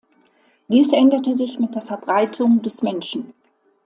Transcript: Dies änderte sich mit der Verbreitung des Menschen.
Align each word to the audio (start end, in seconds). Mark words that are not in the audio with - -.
Dies 0.67 0.93
änderte 0.93 1.35
sich 1.35 1.59
mit 1.59 1.75
der 1.75 1.83
Verbreitung 1.83 2.63
des 2.63 2.81
Menschen. 2.81 3.35